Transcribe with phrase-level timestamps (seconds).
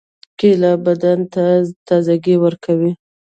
[0.39, 1.45] کېله بدن ته
[1.87, 2.91] تازګي ورکوي.